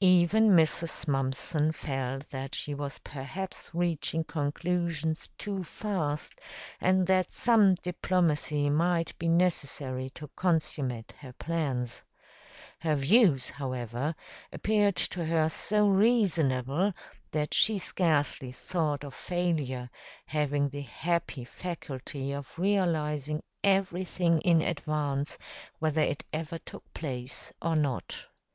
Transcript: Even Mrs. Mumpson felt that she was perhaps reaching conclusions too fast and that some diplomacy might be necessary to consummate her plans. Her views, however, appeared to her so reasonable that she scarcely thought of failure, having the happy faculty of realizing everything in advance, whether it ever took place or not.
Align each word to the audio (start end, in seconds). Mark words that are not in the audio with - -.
Even 0.00 0.48
Mrs. 0.52 1.06
Mumpson 1.06 1.70
felt 1.70 2.30
that 2.30 2.54
she 2.54 2.72
was 2.72 2.96
perhaps 3.00 3.68
reaching 3.74 4.24
conclusions 4.24 5.28
too 5.36 5.62
fast 5.62 6.32
and 6.80 7.06
that 7.06 7.30
some 7.30 7.74
diplomacy 7.74 8.70
might 8.70 9.12
be 9.18 9.28
necessary 9.28 10.08
to 10.14 10.30
consummate 10.36 11.12
her 11.20 11.34
plans. 11.34 12.02
Her 12.80 12.94
views, 12.94 13.50
however, 13.50 14.14
appeared 14.50 14.96
to 14.96 15.26
her 15.26 15.50
so 15.50 15.86
reasonable 15.86 16.94
that 17.32 17.52
she 17.52 17.76
scarcely 17.76 18.52
thought 18.52 19.04
of 19.04 19.12
failure, 19.12 19.90
having 20.28 20.70
the 20.70 20.80
happy 20.80 21.44
faculty 21.44 22.32
of 22.32 22.58
realizing 22.58 23.42
everything 23.62 24.40
in 24.40 24.62
advance, 24.62 25.36
whether 25.78 26.00
it 26.00 26.24
ever 26.32 26.56
took 26.58 26.90
place 26.94 27.52
or 27.60 27.76
not. 27.76 28.24